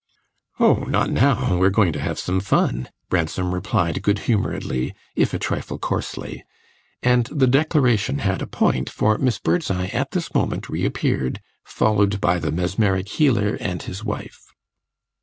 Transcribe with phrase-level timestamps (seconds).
[0.59, 5.31] "Oh, not now, we are going to have some fun," Ransom replied good humouredly, if
[5.31, 6.43] a trifle coarsely;
[7.03, 12.39] and the declaration had a point, for Miss Birdseye at this moment reappeared, followed by
[12.39, 14.41] the mesmeric healer and his wife.